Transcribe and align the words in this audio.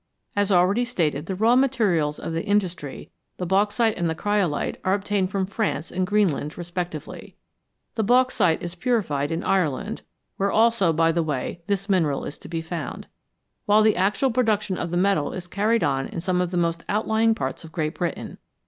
As 0.35 0.51
already 0.51 0.83
stated, 0.83 1.27
the 1.27 1.35
raw 1.35 1.55
materials 1.55 2.17
of 2.17 2.33
the 2.33 2.43
industry, 2.43 3.11
the 3.37 3.45
bauxite 3.45 3.95
and 3.99 4.09
the 4.09 4.15
cryolite, 4.15 4.77
are 4.83 4.95
obtained 4.95 5.29
from 5.29 5.45
France 5.45 5.91
and 5.91 6.07
Greenland 6.07 6.57
respectively; 6.57 7.35
the 7.93 8.03
bauxite 8.03 8.63
is 8.63 8.73
purified 8.73 9.31
in 9.31 9.43
Ireland 9.43 10.01
(where 10.37 10.51
also, 10.51 10.91
by 10.91 11.11
the 11.11 11.21
way, 11.21 11.61
this 11.67 11.87
mineral 11.87 12.25
is 12.25 12.39
to 12.39 12.47
be 12.47 12.61
found), 12.63 13.05
while 13.67 13.83
the 13.83 13.95
actual 13.95 14.31
production 14.31 14.75
of 14.75 14.89
the 14.89 14.97
metal 14.97 15.33
is 15.33 15.45
carried 15.45 15.83
on 15.83 16.07
in 16.07 16.19
some 16.19 16.41
of 16.41 16.49
the 16.49 16.57
most 16.57 16.83
outlying 16.89 17.35
parts 17.35 17.63
of 17.63 17.71
Great 17.71 17.93
Britain. 17.93 18.39